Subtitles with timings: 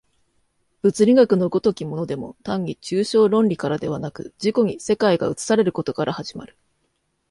[0.81, 6.57] 物理学の如きものでも単に抽象論理からではなく、自己に世界が映されることから始まる。